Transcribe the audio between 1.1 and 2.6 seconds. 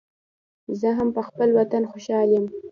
پخپل وطن خوشحال یم